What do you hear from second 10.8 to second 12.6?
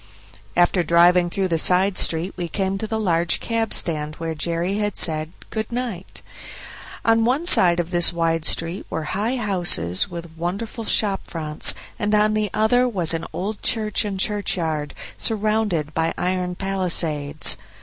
shop fronts, and on the